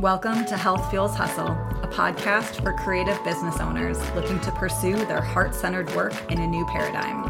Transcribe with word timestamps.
Welcome 0.00 0.44
to 0.44 0.56
Health 0.56 0.90
Fuels 0.90 1.16
Hustle, 1.16 1.48
a 1.48 1.88
podcast 1.88 2.62
for 2.62 2.72
creative 2.72 3.18
business 3.24 3.58
owners 3.58 3.98
looking 4.12 4.38
to 4.42 4.52
pursue 4.52 4.94
their 4.94 5.20
heart 5.20 5.56
centered 5.56 5.92
work 5.96 6.14
in 6.30 6.38
a 6.38 6.46
new 6.46 6.64
paradigm. 6.66 7.24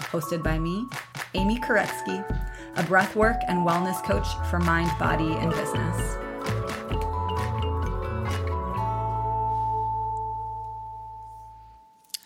Hosted 0.00 0.42
by 0.42 0.58
me, 0.58 0.84
Amy 1.32 1.58
Koretsky, 1.60 2.22
a 2.76 2.82
breathwork 2.82 3.40
and 3.48 3.66
wellness 3.66 4.04
coach 4.04 4.26
for 4.50 4.58
mind, 4.58 4.90
body, 4.98 5.32
and 5.32 5.50
business. 5.52 6.16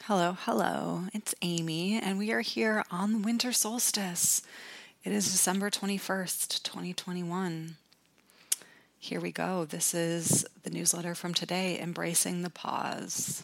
Hello, 0.07 0.37
hello. 0.41 1.05
It's 1.15 1.37
Amy, 1.41 2.01
and 2.03 2.19
we 2.19 2.33
are 2.33 2.41
here 2.41 2.83
on 2.91 3.13
the 3.13 3.19
winter 3.21 3.53
solstice. 3.53 4.43
It 5.05 5.11
is 5.11 5.33
December 5.33 5.69
21st, 5.69 6.63
2021. 6.63 7.75
Here 9.01 9.21
we 9.21 9.33
go. 9.33 9.65
This 9.65 9.95
is 9.95 10.47
the 10.63 10.71
newsletter 10.71 11.17
from 11.17 11.35
today 11.35 11.77
Embracing 11.81 12.43
the 12.43 12.51
Pause. 12.51 13.43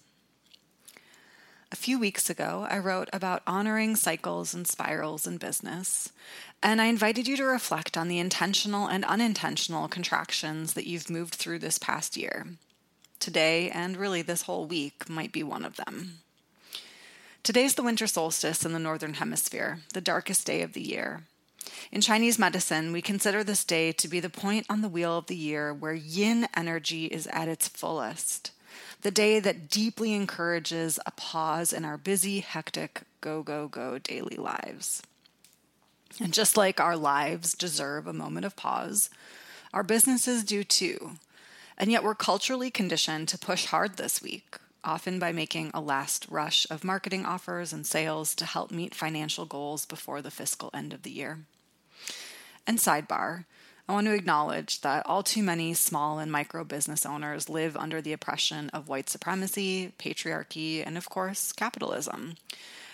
A 1.72 1.76
few 1.76 1.98
weeks 1.98 2.30
ago, 2.30 2.64
I 2.70 2.78
wrote 2.78 3.08
about 3.12 3.42
honoring 3.44 3.96
cycles 3.96 4.54
and 4.54 4.68
spirals 4.68 5.26
in 5.26 5.36
business, 5.36 6.12
and 6.62 6.80
I 6.80 6.84
invited 6.84 7.26
you 7.26 7.36
to 7.38 7.44
reflect 7.44 7.96
on 7.96 8.06
the 8.06 8.20
intentional 8.20 8.86
and 8.86 9.04
unintentional 9.04 9.88
contractions 9.88 10.74
that 10.74 10.86
you've 10.86 11.10
moved 11.10 11.34
through 11.34 11.58
this 11.58 11.76
past 11.76 12.16
year. 12.16 12.46
Today, 13.18 13.68
and 13.68 13.96
really 13.96 14.22
this 14.22 14.42
whole 14.42 14.66
week, 14.66 15.10
might 15.10 15.32
be 15.32 15.42
one 15.42 15.64
of 15.64 15.74
them. 15.74 16.20
Today's 17.42 17.74
the 17.74 17.82
winter 17.82 18.06
solstice 18.06 18.64
in 18.64 18.72
the 18.72 18.78
Northern 18.78 19.14
Hemisphere, 19.14 19.80
the 19.92 20.00
darkest 20.00 20.46
day 20.46 20.62
of 20.62 20.72
the 20.72 20.82
year. 20.82 21.24
In 21.90 22.00
Chinese 22.00 22.38
medicine, 22.38 22.92
we 22.92 23.00
consider 23.00 23.42
this 23.42 23.64
day 23.64 23.92
to 23.92 24.08
be 24.08 24.20
the 24.20 24.28
point 24.28 24.66
on 24.68 24.82
the 24.82 24.88
wheel 24.88 25.18
of 25.18 25.26
the 25.26 25.36
year 25.36 25.72
where 25.72 25.94
yin 25.94 26.46
energy 26.54 27.06
is 27.06 27.26
at 27.28 27.48
its 27.48 27.68
fullest. 27.68 28.52
The 29.02 29.10
day 29.10 29.40
that 29.40 29.68
deeply 29.68 30.12
encourages 30.12 30.98
a 31.06 31.12
pause 31.12 31.72
in 31.72 31.84
our 31.84 31.96
busy, 31.96 32.40
hectic, 32.40 33.02
go, 33.20 33.42
go, 33.42 33.68
go 33.68 33.98
daily 33.98 34.36
lives. 34.36 35.02
And 36.20 36.32
just 36.32 36.56
like 36.56 36.80
our 36.80 36.96
lives 36.96 37.54
deserve 37.54 38.06
a 38.06 38.12
moment 38.12 38.44
of 38.44 38.56
pause, 38.56 39.08
our 39.72 39.82
businesses 39.82 40.44
do 40.44 40.64
too. 40.64 41.12
And 41.76 41.92
yet 41.92 42.02
we're 42.02 42.14
culturally 42.14 42.70
conditioned 42.70 43.28
to 43.28 43.38
push 43.38 43.66
hard 43.66 43.96
this 43.96 44.20
week, 44.20 44.56
often 44.82 45.18
by 45.18 45.32
making 45.32 45.70
a 45.72 45.80
last 45.80 46.26
rush 46.28 46.66
of 46.70 46.82
marketing 46.82 47.24
offers 47.24 47.72
and 47.72 47.86
sales 47.86 48.34
to 48.34 48.44
help 48.44 48.72
meet 48.72 48.94
financial 48.94 49.46
goals 49.46 49.86
before 49.86 50.20
the 50.20 50.30
fiscal 50.30 50.70
end 50.74 50.92
of 50.92 51.02
the 51.02 51.10
year. 51.10 51.40
And 52.68 52.76
sidebar, 52.76 53.46
I 53.88 53.94
want 53.94 54.08
to 54.08 54.14
acknowledge 54.14 54.82
that 54.82 55.06
all 55.06 55.22
too 55.22 55.42
many 55.42 55.72
small 55.72 56.18
and 56.18 56.30
micro 56.30 56.64
business 56.64 57.06
owners 57.06 57.48
live 57.48 57.78
under 57.78 58.02
the 58.02 58.12
oppression 58.12 58.68
of 58.74 58.88
white 58.88 59.08
supremacy, 59.08 59.94
patriarchy, 59.98 60.86
and 60.86 60.98
of 60.98 61.08
course, 61.08 61.50
capitalism. 61.52 62.34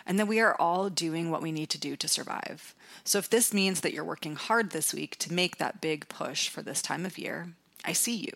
And 0.06 0.16
that 0.20 0.28
we 0.28 0.38
are 0.38 0.54
all 0.60 0.90
doing 0.90 1.28
what 1.28 1.42
we 1.42 1.50
need 1.50 1.70
to 1.70 1.80
do 1.80 1.96
to 1.96 2.06
survive. 2.06 2.72
So, 3.02 3.18
if 3.18 3.28
this 3.28 3.52
means 3.52 3.80
that 3.80 3.92
you're 3.92 4.04
working 4.04 4.36
hard 4.36 4.70
this 4.70 4.94
week 4.94 5.18
to 5.18 5.32
make 5.32 5.56
that 5.56 5.80
big 5.80 6.08
push 6.08 6.48
for 6.48 6.62
this 6.62 6.80
time 6.80 7.04
of 7.04 7.18
year, 7.18 7.48
I 7.84 7.94
see 7.94 8.14
you. 8.14 8.32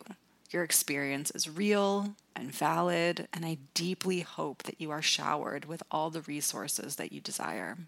Your 0.51 0.65
experience 0.65 1.31
is 1.31 1.49
real 1.49 2.17
and 2.35 2.51
valid, 2.51 3.29
and 3.33 3.47
I 3.47 3.59
deeply 3.75 4.21
hope 4.23 4.65
that 4.65 4.81
you 4.81 4.91
are 4.91 5.03
showered 5.03 5.67
with 5.67 5.85
all 5.93 6.11
the 6.11 6.23
resources 6.23 6.97
that 6.97 7.13
you 7.13 7.21
desire. 7.21 7.79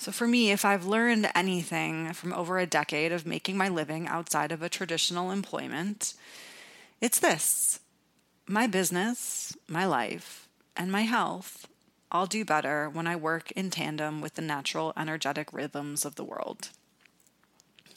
So, 0.00 0.12
for 0.12 0.26
me, 0.26 0.50
if 0.50 0.64
I've 0.64 0.86
learned 0.86 1.30
anything 1.34 2.14
from 2.14 2.32
over 2.32 2.58
a 2.58 2.64
decade 2.64 3.12
of 3.12 3.26
making 3.26 3.58
my 3.58 3.68
living 3.68 4.08
outside 4.08 4.50
of 4.50 4.62
a 4.62 4.70
traditional 4.70 5.30
employment, 5.30 6.14
it's 7.02 7.20
this 7.20 7.80
my 8.46 8.66
business, 8.66 9.54
my 9.68 9.84
life, 9.84 10.48
and 10.74 10.90
my 10.90 11.02
health 11.02 11.68
all 12.10 12.24
do 12.24 12.46
better 12.46 12.88
when 12.88 13.06
I 13.06 13.14
work 13.14 13.50
in 13.50 13.68
tandem 13.68 14.22
with 14.22 14.36
the 14.36 14.42
natural 14.42 14.94
energetic 14.96 15.52
rhythms 15.52 16.06
of 16.06 16.14
the 16.14 16.24
world. 16.24 16.70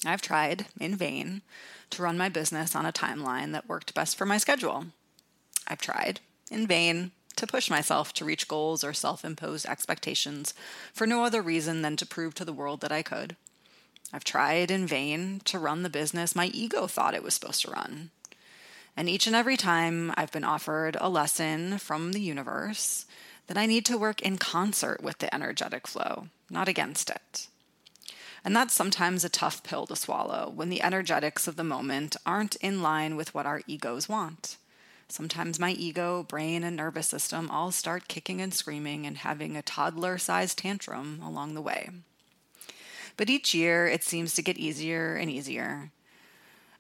I've 0.06 0.22
tried, 0.22 0.66
in 0.82 0.98
vain, 0.98 1.42
to 1.92 2.04
run 2.04 2.18
my 2.18 2.28
business 2.28 2.76
on 2.76 2.86
a 2.86 2.92
timeline 2.92 3.54
that 3.54 3.70
worked 3.70 3.94
best 3.94 4.18
for 4.18 4.26
my 4.26 4.40
schedule. 4.40 4.88
I've 5.70 5.80
tried, 5.80 6.20
in 6.52 6.68
vain, 6.68 7.12
to 7.36 7.48
push 7.48 7.70
myself 7.70 8.14
to 8.14 8.26
reach 8.26 8.48
goals 8.48 8.84
or 8.84 8.94
self 8.94 9.26
imposed 9.26 9.66
expectations 9.66 10.54
for 10.94 11.08
no 11.08 11.24
other 11.24 11.42
reason 11.42 11.82
than 11.82 11.96
to 11.98 12.06
prove 12.06 12.36
to 12.36 12.46
the 12.46 12.54
world 12.54 12.82
that 12.82 12.92
I 12.92 13.02
could. 13.02 13.36
I've 14.12 14.24
tried 14.24 14.70
in 14.70 14.86
vain 14.86 15.42
to 15.46 15.58
run 15.58 15.84
the 15.84 15.90
business 15.90 16.36
my 16.36 16.48
ego 16.48 16.88
thought 16.88 17.16
it 17.16 17.24
was 17.24 17.34
supposed 17.34 17.62
to 17.64 17.72
run. 17.72 18.12
And 18.96 19.10
each 19.10 19.26
and 19.26 19.36
every 19.36 19.58
time 19.58 20.14
I've 20.16 20.32
been 20.32 20.44
offered 20.44 20.98
a 21.02 21.10
lesson 21.10 21.80
from 21.80 22.12
the 22.12 22.22
universe 22.22 23.06
that 23.48 23.58
I 23.58 23.66
need 23.66 23.86
to 23.88 23.98
work 23.98 24.22
in 24.22 24.38
concert 24.38 25.02
with 25.02 25.18
the 25.18 25.34
energetic 25.34 25.88
flow, 25.88 26.28
not 26.50 26.68
against 26.68 27.10
it. 27.10 27.48
And 28.46 28.56
that's 28.56 28.74
sometimes 28.74 29.24
a 29.24 29.30
tough 29.30 29.64
pill 29.64 29.88
to 29.88 29.96
swallow 29.96 30.52
when 30.54 30.70
the 30.70 30.84
energetics 30.84 31.48
of 31.48 31.56
the 31.56 31.64
moment 31.64 32.16
aren't 32.26 32.56
in 32.58 32.82
line 32.82 33.16
with 33.16 33.34
what 33.34 33.46
our 33.46 33.62
egos 33.68 34.08
want. 34.08 34.58
Sometimes 35.14 35.60
my 35.60 35.70
ego, 35.74 36.24
brain, 36.24 36.64
and 36.64 36.76
nervous 36.76 37.08
system 37.08 37.48
all 37.52 37.72
start 37.72 38.08
kicking 38.08 38.42
and 38.42 38.52
screaming 38.52 39.06
and 39.06 39.16
having 39.16 39.56
a 39.56 39.62
toddler 39.62 40.18
sized 40.18 40.58
tantrum 40.58 41.22
along 41.24 41.54
the 41.54 41.62
way. 41.62 41.92
But 43.16 43.30
each 43.30 43.54
year 43.54 43.86
it 43.86 44.04
seems 44.04 44.34
to 44.34 44.42
get 44.42 44.58
easier 44.58 45.14
and 45.14 45.30
easier. 45.30 45.92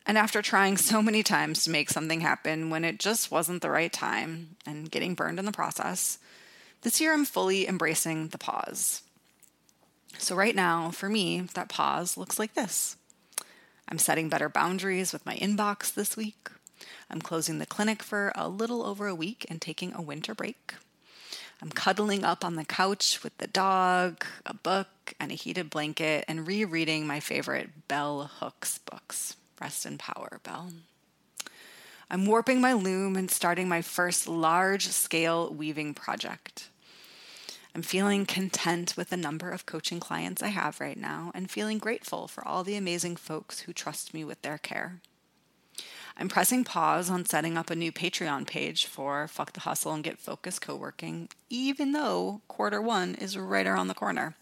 And 0.07 0.17
after 0.17 0.41
trying 0.41 0.77
so 0.77 0.99
many 0.99 1.21
times 1.21 1.63
to 1.63 1.69
make 1.69 1.91
something 1.91 2.21
happen 2.21 2.71
when 2.71 2.83
it 2.83 2.97
just 2.97 3.29
wasn't 3.29 3.61
the 3.61 3.69
right 3.69 3.93
time 3.93 4.55
and 4.65 4.89
getting 4.89 5.13
burned 5.13 5.37
in 5.37 5.45
the 5.45 5.51
process, 5.51 6.17
this 6.81 6.99
year 6.99 7.13
I'm 7.13 7.25
fully 7.25 7.67
embracing 7.67 8.29
the 8.29 8.39
pause. 8.39 9.03
So, 10.17 10.35
right 10.35 10.55
now, 10.55 10.89
for 10.89 11.07
me, 11.07 11.41
that 11.53 11.69
pause 11.69 12.17
looks 12.17 12.39
like 12.39 12.55
this 12.55 12.97
I'm 13.87 13.99
setting 13.99 14.27
better 14.27 14.49
boundaries 14.49 15.13
with 15.13 15.23
my 15.23 15.35
inbox 15.35 15.93
this 15.93 16.17
week. 16.17 16.49
I'm 17.09 17.21
closing 17.21 17.59
the 17.59 17.65
clinic 17.65 18.01
for 18.03 18.31
a 18.35 18.49
little 18.49 18.83
over 18.83 19.07
a 19.07 19.15
week 19.15 19.45
and 19.49 19.61
taking 19.61 19.93
a 19.93 20.01
winter 20.01 20.33
break. 20.33 20.73
I'm 21.61 21.69
cuddling 21.69 22.23
up 22.23 22.43
on 22.43 22.55
the 22.55 22.65
couch 22.65 23.23
with 23.23 23.37
the 23.37 23.47
dog, 23.47 24.25
a 24.45 24.53
book, 24.53 25.13
and 25.19 25.31
a 25.31 25.35
heated 25.35 25.69
blanket, 25.69 26.25
and 26.27 26.45
rereading 26.45 27.07
my 27.07 27.19
favorite 27.19 27.87
Bell 27.87 28.29
Hooks 28.39 28.79
books. 28.79 29.37
Rest 29.61 29.85
in 29.85 29.97
power, 29.97 30.41
Bell. 30.43 30.71
I'm 32.09 32.25
warping 32.25 32.59
my 32.59 32.73
loom 32.73 33.15
and 33.15 33.31
starting 33.31 33.69
my 33.69 33.81
first 33.81 34.27
large 34.27 34.87
scale 34.89 35.53
weaving 35.53 35.93
project. 35.93 36.69
I'm 37.73 37.81
feeling 37.81 38.25
content 38.27 38.95
with 38.95 39.09
the 39.09 39.17
number 39.17 39.49
of 39.49 39.65
coaching 39.65 39.99
clients 39.99 40.43
I 40.43 40.49
have 40.49 40.79
right 40.79 40.97
now 40.97 41.31
and 41.33 41.49
feeling 41.49 41.79
grateful 41.79 42.27
for 42.27 42.47
all 42.47 42.63
the 42.63 42.75
amazing 42.75 43.15
folks 43.15 43.61
who 43.61 43.73
trust 43.73 44.13
me 44.13 44.23
with 44.23 44.41
their 44.43 44.59
care. 44.59 44.99
I'm 46.15 46.29
pressing 46.29 46.63
pause 46.63 47.09
on 47.09 47.25
setting 47.25 47.57
up 47.57 47.69
a 47.69 47.75
new 47.75 47.91
Patreon 47.91 48.45
page 48.45 48.85
for 48.85 49.27
Fuck 49.27 49.53
the 49.53 49.61
Hustle 49.61 49.93
and 49.93 50.03
Get 50.03 50.19
Focused 50.19 50.61
Co 50.61 50.75
working, 50.75 51.29
even 51.49 51.91
though 51.91 52.41
quarter 52.47 52.81
one 52.81 53.15
is 53.15 53.37
right 53.37 53.65
around 53.65 53.87
the 53.87 53.95
corner. 53.95 54.35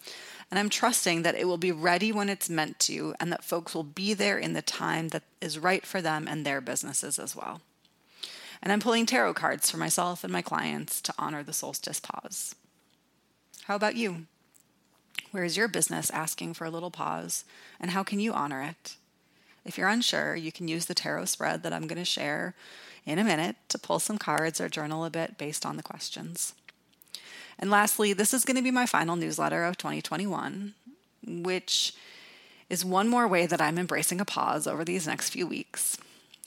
And 0.49 0.59
I'm 0.59 0.69
trusting 0.69 1.21
that 1.21 1.35
it 1.35 1.47
will 1.47 1.57
be 1.57 1.71
ready 1.71 2.11
when 2.11 2.27
it's 2.27 2.49
meant 2.49 2.77
to 2.79 3.15
and 3.21 3.31
that 3.31 3.45
folks 3.45 3.73
will 3.73 3.83
be 3.83 4.13
there 4.13 4.37
in 4.37 4.51
the 4.51 4.61
time 4.61 5.09
that 5.09 5.23
is 5.39 5.57
right 5.57 5.85
for 5.85 6.01
them 6.01 6.27
and 6.27 6.45
their 6.45 6.59
businesses 6.59 7.17
as 7.17 7.37
well. 7.37 7.61
And 8.61 8.73
I'm 8.73 8.81
pulling 8.81 9.05
tarot 9.05 9.35
cards 9.35 9.71
for 9.71 9.77
myself 9.77 10.25
and 10.25 10.33
my 10.33 10.41
clients 10.41 11.01
to 11.01 11.13
honor 11.17 11.41
the 11.41 11.53
solstice 11.53 12.01
pause. 12.01 12.53
How 13.63 13.75
about 13.75 13.95
you? 13.95 14.25
Where 15.31 15.45
is 15.45 15.55
your 15.55 15.69
business 15.69 16.09
asking 16.09 16.55
for 16.55 16.65
a 16.65 16.69
little 16.69 16.91
pause, 16.91 17.45
and 17.79 17.91
how 17.91 18.03
can 18.03 18.19
you 18.19 18.33
honor 18.33 18.61
it? 18.61 18.97
If 19.65 19.77
you're 19.77 19.87
unsure, 19.87 20.35
you 20.35 20.51
can 20.51 20.67
use 20.67 20.85
the 20.85 20.95
tarot 20.95 21.25
spread 21.25 21.63
that 21.63 21.73
I'm 21.73 21.87
going 21.87 21.99
to 21.99 22.05
share 22.05 22.55
in 23.05 23.19
a 23.19 23.23
minute 23.23 23.55
to 23.69 23.77
pull 23.77 23.99
some 23.99 24.17
cards 24.17 24.59
or 24.59 24.69
journal 24.69 25.05
a 25.05 25.09
bit 25.09 25.37
based 25.37 25.65
on 25.65 25.77
the 25.77 25.83
questions. 25.83 26.53
And 27.59 27.69
lastly, 27.69 28.13
this 28.13 28.33
is 28.33 28.45
going 28.45 28.57
to 28.57 28.63
be 28.63 28.71
my 28.71 28.85
final 28.85 29.15
newsletter 29.15 29.65
of 29.65 29.77
2021, 29.77 30.73
which 31.27 31.93
is 32.69 32.85
one 32.85 33.07
more 33.07 33.27
way 33.27 33.45
that 33.45 33.61
I'm 33.61 33.77
embracing 33.77 34.19
a 34.19 34.25
pause 34.25 34.65
over 34.65 34.83
these 34.83 35.05
next 35.05 35.29
few 35.29 35.45
weeks. 35.45 35.97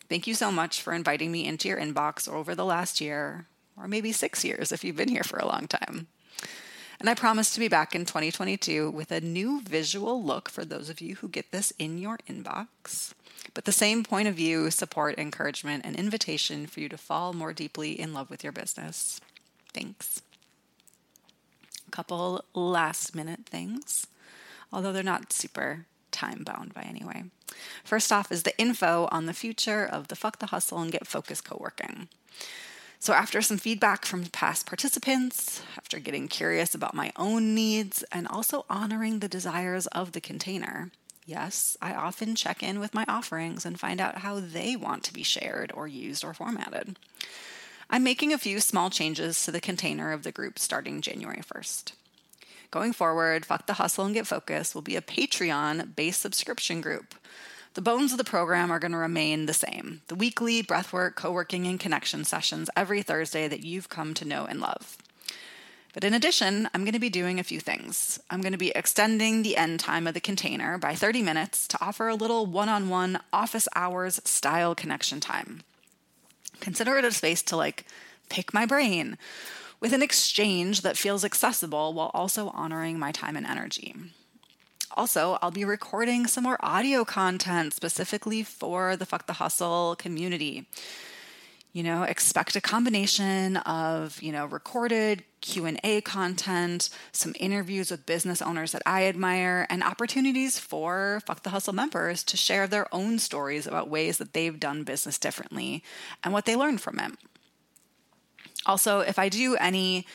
Thank 0.09 0.27
you 0.27 0.35
so 0.35 0.51
much 0.51 0.83
for 0.83 0.93
inviting 0.93 1.31
me 1.31 1.47
into 1.47 1.69
your 1.69 1.79
inbox 1.79 2.29
over 2.29 2.55
the 2.55 2.65
last 2.65 3.01
year, 3.01 3.47
or 3.77 3.87
maybe 3.87 4.11
six 4.13 4.45
years 4.45 4.73
if 4.73 4.83
you've 4.83 4.97
been 4.97 5.09
here 5.09 5.25
for 5.25 5.39
a 5.39 5.47
long 5.47 5.69
time. 5.69 6.09
And 7.01 7.11
I 7.11 7.15
promise 7.15 7.53
to 7.55 7.61
be 7.61 7.69
back 7.69 7.95
in 7.95 8.05
2022 8.05 8.91
with 8.91 9.11
a 9.11 9.21
new 9.21 9.61
visual 9.63 10.23
look 10.23 10.49
for 10.49 10.65
those 10.65 10.89
of 10.89 11.01
you 11.01 11.17
who 11.17 11.29
get 11.29 11.51
this 11.51 11.73
in 11.79 11.99
your 11.99 12.19
inbox. 12.29 13.13
But 13.53 13.65
the 13.65 13.73
same 13.73 14.05
point 14.05 14.29
of 14.29 14.35
view, 14.35 14.71
support, 14.71 15.19
encouragement, 15.19 15.85
and 15.85 15.97
invitation 15.97 16.67
for 16.67 16.81
you 16.81 16.89
to 16.89 16.97
fall 16.97 17.33
more 17.33 17.53
deeply 17.53 17.99
in 17.99 18.15
love 18.15 18.31
with 18.31 18.43
your 18.43 18.53
business. 18.53 19.21
Thanks. 19.73 20.23
A 21.87 21.91
couple 21.91 22.45
last 22.55 23.15
minute 23.15 23.47
things, 23.47 24.07
although 24.73 24.93
they're 24.93 25.03
not 25.03 25.33
super 25.33 25.87
time 26.11 26.45
bound 26.45 26.73
by 26.73 26.83
anyway. 26.83 27.25
First 27.83 28.13
off 28.13 28.33
is 28.33 28.45
the 28.45 28.59
info 28.59 29.09
on 29.11 29.27
the 29.27 29.35
future 29.35 29.85
of 29.85 30.09
the 30.09 30.17
Fuck 30.17 30.39
the 30.39 30.47
Hustle 30.47 30.81
and 30.81 30.93
Get 30.93 31.07
Focused 31.07 31.45
co 31.45 31.57
working. 31.61 32.09
So, 33.05 33.13
after 33.13 33.43
some 33.43 33.59
feedback 33.59 34.07
from 34.07 34.25
past 34.25 34.65
participants, 34.65 35.61
after 35.77 35.99
getting 35.99 36.27
curious 36.27 36.75
about 36.75 36.95
my 36.95 37.13
own 37.17 37.55
needs, 37.55 38.03
and 38.11 38.27
also 38.27 38.65
honoring 38.71 39.19
the 39.19 39.29
desires 39.29 39.87
of 39.89 40.13
the 40.13 40.23
container, 40.23 40.91
yes, 41.27 41.77
I 41.83 41.93
often 41.93 42.35
check 42.35 42.63
in 42.63 42.81
with 42.81 42.95
my 42.95 43.05
offerings 43.07 43.67
and 43.67 43.79
find 43.79 44.01
out 44.01 44.21
how 44.21 44.41
they 44.41 44.75
want 44.75 45.03
to 45.03 45.13
be 45.13 45.23
shared 45.23 45.71
or 45.75 45.87
used 45.87 46.25
or 46.25 46.33
formatted. 46.33 46.97
I'm 47.91 48.05
making 48.05 48.33
a 48.33 48.39
few 48.39 48.59
small 48.59 48.89
changes 48.89 49.45
to 49.45 49.51
the 49.51 49.61
container 49.61 50.11
of 50.11 50.23
the 50.23 50.33
group 50.33 50.59
starting 50.59 51.03
January 51.03 51.43
1st. 51.43 51.93
Going 52.71 52.95
forward, 52.95 53.45
Fuck 53.45 53.67
the 53.67 53.75
Hustle 53.75 54.07
and 54.07 54.15
Get 54.15 54.27
Focused 54.27 54.75
will 54.75 54.81
be 54.81 54.97
a 54.97 55.03
Patreon 55.03 55.95
based 55.95 56.23
subscription 56.23 56.81
group 56.81 57.15
the 57.75 57.83
bones 57.83 58.13
of 58.13 58.19
the 58.19 58.25
program 58.25 58.71
are 58.71 58.79
going 58.79 58.93
to 58.93 58.99
remain 58.99 59.47
the 59.47 59.55
same 59.55 60.01
the 60.09 60.15
weekly 60.15 60.63
breathwork, 60.63 61.17
co 61.17 61.33
working, 61.33 61.67
and 61.67 61.79
connection 61.79 62.25
sessions 62.25 62.71
every 62.77 63.03
Thursday 63.03 63.49
that 63.49 63.65
you've 63.65 63.89
come 63.89 64.15
to 64.15 64.25
know 64.25 64.47
and 64.47 64.61
love. 64.61 64.97
But 65.93 66.03
in 66.03 66.13
addition, 66.13 66.69
I'm 66.75 66.83
going 66.83 66.95
to 66.95 66.99
be 66.99 67.09
doing 67.09 67.39
a 67.39 67.45
few 67.45 67.61
things. 67.61 68.19
I'm 68.29 68.41
going 68.41 68.53
to 68.53 68.59
be 68.59 68.71
extending 68.71 69.43
the 69.43 69.57
end 69.57 69.79
time 69.79 70.09
of 70.09 70.15
the 70.15 70.21
container 70.21 70.77
by 70.77 70.97
30 70.97 71.23
minutes 71.23 71.69
to 71.69 71.79
offer 71.81 72.09
a 72.09 72.17
little 72.17 72.47
one 72.47 72.69
on 72.69 72.89
one 72.89 73.21
office 73.33 73.69
hours 73.77 74.21
style 74.25 74.75
connection 74.75 75.21
time. 75.21 75.63
Consider 76.59 76.97
it 76.97 77.05
a 77.05 77.13
space 77.13 77.43
to 77.43 77.57
like 77.57 77.87
pick 78.29 78.53
my 78.53 78.67
brain 78.67 79.19
with 79.79 79.93
an 79.93 80.03
exchange 80.03 80.81
that 80.81 80.97
feels 80.97 81.25
accessible 81.25 81.93
while 81.93 82.11
also 82.13 82.49
honoring 82.49 82.99
my 82.99 83.13
time 83.13 83.37
and 83.37 83.47
energy. 83.47 83.95
Also, 84.97 85.39
I'll 85.43 85.51
be 85.51 85.65
recording 85.65 86.29
some 86.29 86.45
more 86.45 86.57
audio 86.61 87.05
content 87.05 87.75
specifically 87.75 88.45
for 88.45 88.95
the 88.95 89.05
Fuck 89.05 89.27
the 89.27 89.35
Hustle 89.35 89.97
community. 89.97 90.69
You 91.73 91.83
know, 91.83 92.05
expect 92.05 92.55
a 92.55 92.61
combination 92.61 93.57
of, 93.57 94.23
you 94.23 94.31
know, 94.31 94.47
recorded 94.47 95.25
Q&A 95.41 96.01
content, 96.03 96.91
some 97.11 97.35
interviews 97.41 97.91
with 97.91 98.07
business 98.07 98.41
owners 98.41 98.71
that 98.71 98.83
I 98.87 99.07
admire, 99.07 99.67
and 99.69 99.83
opportunities 99.83 100.61
for 100.61 101.21
Fuck 101.27 101.43
the 101.43 101.51
Hustle 101.51 101.73
members 101.73 102.23
to 102.23 102.37
share 102.37 102.69
their 102.69 102.87
own 102.95 103.19
stories 103.19 103.67
about 103.67 103.91
ways 103.91 104.19
that 104.19 104.33
they've 104.33 104.61
done 104.61 104.85
business 104.85 105.19
differently 105.19 105.83
and 106.23 106.33
what 106.33 106.45
they 106.45 106.55
learned 106.55 106.81
from 106.81 107.01
it. 107.01 107.11
Also, 108.65 109.01
if 109.01 109.19
I 109.19 109.29
do 109.29 109.57
any 109.57 110.07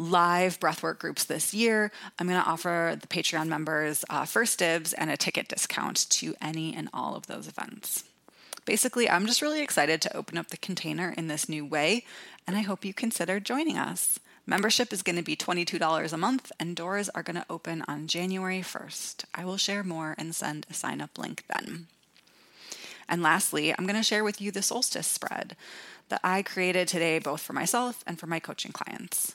live 0.00 0.58
breathwork 0.58 0.98
groups 0.98 1.24
this 1.24 1.52
year, 1.52 1.92
I'm 2.18 2.26
going 2.26 2.42
to 2.42 2.48
offer 2.48 2.96
the 2.98 3.06
Patreon 3.06 3.48
members 3.48 4.04
uh, 4.08 4.24
first 4.24 4.58
dibs 4.58 4.94
and 4.94 5.10
a 5.10 5.16
ticket 5.16 5.48
discount 5.48 6.08
to 6.10 6.34
any 6.40 6.74
and 6.74 6.88
all 6.94 7.14
of 7.14 7.26
those 7.26 7.46
events. 7.46 8.04
Basically, 8.64 9.10
I'm 9.10 9.26
just 9.26 9.42
really 9.42 9.62
excited 9.62 10.00
to 10.02 10.16
open 10.16 10.38
up 10.38 10.48
the 10.48 10.56
container 10.56 11.14
in 11.16 11.28
this 11.28 11.48
new 11.48 11.66
way, 11.66 12.04
and 12.46 12.56
I 12.56 12.60
hope 12.60 12.84
you 12.84 12.94
consider 12.94 13.40
joining 13.40 13.76
us. 13.76 14.18
Membership 14.46 14.92
is 14.92 15.02
going 15.02 15.16
to 15.16 15.22
be 15.22 15.36
$22 15.36 16.12
a 16.12 16.16
month, 16.16 16.50
and 16.58 16.74
doors 16.74 17.08
are 17.10 17.22
going 17.22 17.36
to 17.36 17.46
open 17.50 17.84
on 17.86 18.06
January 18.06 18.60
1st. 18.60 19.24
I 19.34 19.44
will 19.44 19.58
share 19.58 19.84
more 19.84 20.14
and 20.16 20.34
send 20.34 20.66
a 20.70 20.74
sign 20.74 21.00
up 21.00 21.18
link 21.18 21.44
then. 21.54 21.88
And 23.08 23.22
lastly, 23.22 23.72
I'm 23.72 23.86
going 23.86 23.96
to 23.96 24.02
share 24.02 24.24
with 24.24 24.40
you 24.40 24.50
the 24.50 24.62
solstice 24.62 25.06
spread 25.06 25.56
that 26.08 26.20
I 26.24 26.42
created 26.42 26.88
today, 26.88 27.18
both 27.18 27.40
for 27.40 27.52
myself 27.52 28.02
and 28.06 28.18
for 28.18 28.26
my 28.26 28.40
coaching 28.40 28.72
clients. 28.72 29.34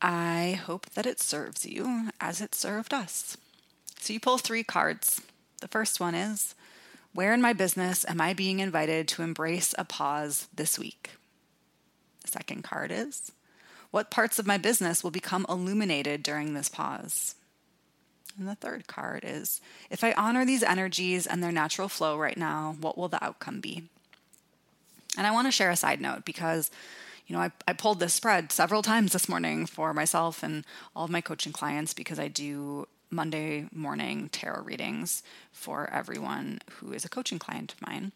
I 0.00 0.60
hope 0.64 0.90
that 0.90 1.06
it 1.06 1.20
serves 1.20 1.64
you 1.64 2.10
as 2.20 2.40
it 2.40 2.54
served 2.54 2.92
us. 2.92 3.36
So 3.98 4.12
you 4.12 4.20
pull 4.20 4.38
three 4.38 4.62
cards. 4.62 5.22
The 5.60 5.68
first 5.68 6.00
one 6.00 6.14
is 6.14 6.54
Where 7.14 7.32
in 7.32 7.40
my 7.40 7.52
business 7.52 8.04
am 8.08 8.20
I 8.20 8.34
being 8.34 8.60
invited 8.60 9.08
to 9.08 9.22
embrace 9.22 9.74
a 9.78 9.84
pause 9.84 10.48
this 10.54 10.78
week? 10.78 11.12
The 12.22 12.28
second 12.28 12.62
card 12.62 12.92
is 12.92 13.32
What 13.90 14.10
parts 14.10 14.38
of 14.38 14.46
my 14.46 14.58
business 14.58 15.02
will 15.02 15.10
become 15.10 15.46
illuminated 15.48 16.22
during 16.22 16.54
this 16.54 16.68
pause? 16.68 17.34
And 18.38 18.46
the 18.46 18.54
third 18.54 18.86
card 18.86 19.24
is 19.24 19.60
If 19.90 20.04
I 20.04 20.12
honor 20.12 20.44
these 20.44 20.62
energies 20.62 21.26
and 21.26 21.42
their 21.42 21.52
natural 21.52 21.88
flow 21.88 22.18
right 22.18 22.36
now, 22.36 22.76
what 22.80 22.98
will 22.98 23.08
the 23.08 23.24
outcome 23.24 23.60
be? 23.60 23.84
And 25.16 25.26
I 25.26 25.30
want 25.30 25.46
to 25.46 25.52
share 25.52 25.70
a 25.70 25.76
side 25.76 26.00
note 26.00 26.26
because 26.26 26.70
you 27.26 27.34
know, 27.34 27.42
I, 27.42 27.50
I 27.66 27.72
pulled 27.72 28.00
this 28.00 28.14
spread 28.14 28.52
several 28.52 28.82
times 28.82 29.12
this 29.12 29.28
morning 29.28 29.66
for 29.66 29.92
myself 29.92 30.42
and 30.42 30.64
all 30.94 31.04
of 31.04 31.10
my 31.10 31.20
coaching 31.20 31.52
clients 31.52 31.92
because 31.92 32.18
I 32.18 32.28
do 32.28 32.86
Monday 33.10 33.66
morning 33.72 34.28
tarot 34.30 34.62
readings 34.62 35.22
for 35.52 35.88
everyone 35.92 36.60
who 36.72 36.92
is 36.92 37.04
a 37.04 37.08
coaching 37.08 37.38
client 37.38 37.72
of 37.72 37.82
mine. 37.82 38.12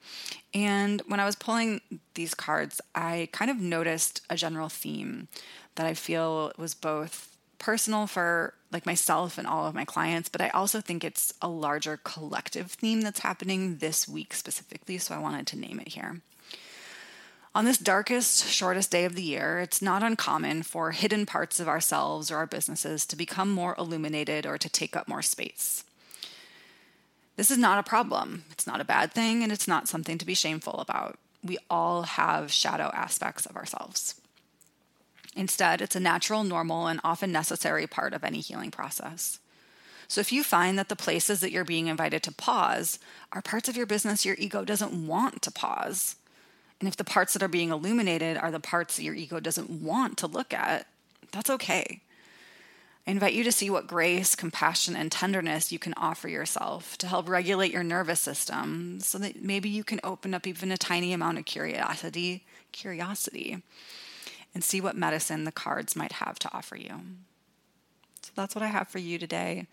And 0.53 1.03
when 1.07 1.21
I 1.21 1.27
was 1.27 1.37
pulling 1.37 1.81
these 2.15 2.35
cards, 2.35 2.81
I 2.95 3.29
kind 3.33 3.51
of 3.51 3.59
noticed 3.59 4.23
a 4.29 4.37
general 4.37 4.69
theme 4.69 5.29
that 5.77 5.87
I 5.87 5.95
feel 5.95 6.53
was 6.59 6.75
both 6.75 7.37
personal 7.59 8.07
for 8.07 8.55
like 8.73 8.87
myself 8.87 9.39
and 9.39 9.47
all 9.47 9.67
of 9.67 9.75
my 9.75 9.85
clients, 9.85 10.29
but 10.29 10.41
I 10.41 10.49
also 10.51 10.81
think 10.81 11.05
it's 11.05 11.33
a 11.43 11.49
larger 11.49 11.99
collective 12.03 12.73
theme 12.73 13.03
that's 13.03 13.21
happening 13.21 13.77
this 13.77 14.09
week 14.09 14.33
specifically, 14.33 14.99
so 14.99 15.15
I 15.15 15.19
wanted 15.19 15.47
to 15.49 15.59
name 15.59 15.79
it 15.79 15.89
here. 15.89 16.21
On 17.53 17.65
this 17.65 17.79
darkest, 17.79 18.47
shortest 18.47 18.93
day 18.93 19.05
of 19.05 19.17
the 19.17 19.23
year, 19.23 19.59
it's 19.59 19.83
not 19.83 20.05
uncommon 20.05 20.63
for 20.63 20.93
hidden 20.93 21.27
parts 21.27 21.59
of 21.59 21.67
ourselves 21.67 22.31
or 22.31 22.37
our 22.37 22.47
businesses 22.47 23.05
to 23.07 23.17
become 23.17 23.51
more 23.51 23.75
illuminated 23.77 24.47
or 24.47 24.57
to 24.57 24.69
take 24.69 24.95
up 24.95 25.09
more 25.09 25.23
space. 25.23 25.83
This 27.35 27.51
is 27.51 27.59
not 27.59 27.79
a 27.79 27.89
problem. 27.89 28.45
It's 28.53 28.69
not 28.69 28.81
a 28.81 28.85
bad 28.85 29.13
thing, 29.13 29.43
and 29.43 29.51
it's 29.51 29.67
not 29.67 29.89
something 29.89 30.17
to 30.19 30.27
be 30.27 30.35
shameful 30.35 30.75
about. 30.75 31.19
We 31.43 31.59
all 31.69 32.03
have 32.03 32.53
shadow 32.53 32.91
aspects 32.95 33.47
of 33.47 33.57
ourselves. 33.57 34.21
Instead, 35.35 35.81
it's 35.81 35.97
a 35.97 36.01
natural, 36.01 36.45
normal, 36.45 36.87
and 36.87 37.01
often 37.03 37.33
necessary 37.33 37.87
part 37.87 38.13
of 38.13 38.23
any 38.23 38.41
healing 38.41 38.71
process. 38.71 39.41
So 40.07 40.21
if 40.21 40.33
you 40.33 40.45
find 40.45 40.79
that 40.79 40.89
the 40.89 40.97
places 40.97 41.41
that 41.41 41.51
you're 41.51 41.65
being 41.65 41.87
invited 41.87 42.23
to 42.25 42.33
pause 42.33 42.99
are 43.33 43.43
parts 43.43 43.69
of 43.69 43.77
your 43.77 43.87
business 43.87 44.25
your 44.25 44.37
ego 44.39 44.65
doesn't 44.65 45.07
want 45.07 45.41
to 45.43 45.51
pause, 45.51 46.17
and 46.81 46.89
if 46.89 46.97
the 46.97 47.05
parts 47.05 47.35
that 47.35 47.43
are 47.43 47.49
being 47.49 47.71
illuminated 47.71 48.37
are 48.37 48.51
the 48.51 48.59
parts 48.59 48.97
that 48.97 49.05
your 49.05 49.15
ego 49.15 49.39
doesn't 49.39 49.71
want 49.71 50.17
to 50.19 50.27
look 50.27 50.53
at, 50.55 50.87
that's 51.31 51.51
okay. 51.51 52.01
I 53.07 53.11
invite 53.13 53.35
you 53.35 53.45
to 53.45 53.53
see 53.53 53.71
what 53.71 53.87
grace, 53.87 54.35
compassion, 54.35 54.97
and 54.97 55.11
tenderness 55.11 55.73
you 55.73 55.79
can 55.79 55.95
offer 55.97 56.29
yourself 56.29 56.97
to 56.99 57.07
help 57.07 57.29
regulate 57.29 57.73
your 57.73 57.83
nervous 57.83 58.21
system 58.21 59.01
so 59.01 59.19
that 59.19 59.43
maybe 59.43 59.69
you 59.69 59.85
can 59.85 60.01
open 60.05 60.35
up 60.35 60.47
even 60.47 60.71
a 60.71 60.77
tiny 60.77 61.13
amount 61.13 61.39
of 61.39 61.45
curiosity, 61.45 62.45
curiosity 62.73 63.63
and 64.55 64.65
see 64.65 64.81
what 64.81 64.97
medicine 64.97 65.45
the 65.45 65.53
cards 65.53 65.97
might 65.97 66.13
have 66.13 66.39
to 66.41 66.53
offer 66.53 66.77
you. 66.77 67.01
So 68.23 68.33
that's 68.35 68.55
what 68.55 68.63
I 68.63 68.69
have 68.69 68.89
for 68.89 68.99
you 68.99 69.19
today. 69.19 69.67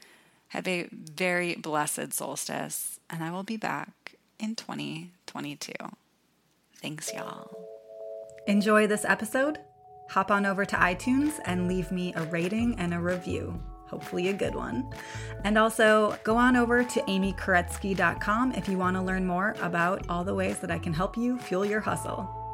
Have 0.50 0.68
a 0.68 0.88
very 0.92 1.56
blessed 1.56 2.14
solstice, 2.14 3.00
and 3.10 3.24
I 3.24 3.32
will 3.32 3.44
be 3.44 3.58
back 3.58 4.16
in 4.40 4.56
2022. 4.56 5.74
Thanks, 6.88 7.12
y'all. 7.13 7.51
Enjoy 8.48 8.88
this 8.88 9.03
episode? 9.03 9.60
Hop 10.12 10.32
on 10.32 10.46
over 10.46 10.63
to 10.63 10.75
iTunes 10.77 11.34
and 11.44 11.67
leave 11.67 11.91
me 11.91 12.13
a 12.15 12.24
rating 12.24 12.79
and 12.79 12.94
a 12.94 13.00
review. 13.00 13.62
Hopefully, 13.89 14.29
a 14.29 14.34
good 14.34 14.56
one. 14.56 14.89
And 15.44 15.58
also, 15.58 16.17
go 16.24 16.38
on 16.38 16.56
over 16.56 16.86
to 16.86 17.01
amykoretsky.com 17.01 18.53
if 18.53 18.70
you 18.70 18.77
want 18.77 18.96
to 18.96 19.01
learn 19.01 19.25
more 19.25 19.53
about 19.62 20.08
all 20.08 20.24
the 20.24 20.34
ways 20.34 20.60
that 20.60 20.72
I 20.72 20.79
can 20.79 20.94
help 20.94 21.17
you 21.17 21.38
fuel 21.39 21.65
your 21.65 21.82
hustle. 21.82 22.47